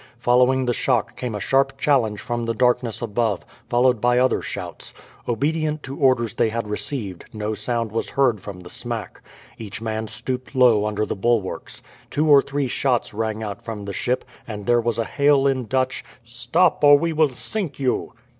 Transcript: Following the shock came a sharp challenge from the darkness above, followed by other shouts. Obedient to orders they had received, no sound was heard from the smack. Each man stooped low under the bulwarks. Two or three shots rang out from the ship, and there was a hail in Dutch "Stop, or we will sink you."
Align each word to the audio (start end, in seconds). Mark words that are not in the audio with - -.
Following 0.17 0.65
the 0.65 0.73
shock 0.73 1.15
came 1.15 1.35
a 1.35 1.39
sharp 1.39 1.77
challenge 1.77 2.19
from 2.19 2.45
the 2.45 2.55
darkness 2.55 3.03
above, 3.03 3.45
followed 3.69 4.01
by 4.01 4.17
other 4.17 4.41
shouts. 4.41 4.95
Obedient 5.27 5.83
to 5.83 5.95
orders 5.95 6.33
they 6.33 6.49
had 6.49 6.67
received, 6.67 7.25
no 7.31 7.53
sound 7.53 7.91
was 7.91 8.09
heard 8.09 8.41
from 8.41 8.61
the 8.61 8.69
smack. 8.71 9.21
Each 9.59 9.79
man 9.79 10.07
stooped 10.07 10.55
low 10.55 10.87
under 10.87 11.05
the 11.05 11.15
bulwarks. 11.15 11.83
Two 12.09 12.27
or 12.27 12.41
three 12.41 12.67
shots 12.67 13.13
rang 13.13 13.43
out 13.43 13.63
from 13.63 13.85
the 13.85 13.93
ship, 13.93 14.25
and 14.47 14.65
there 14.65 14.81
was 14.81 14.97
a 14.97 15.05
hail 15.05 15.45
in 15.45 15.67
Dutch 15.67 16.03
"Stop, 16.25 16.83
or 16.83 16.97
we 16.97 17.13
will 17.13 17.29
sink 17.29 17.79
you." 17.79 18.13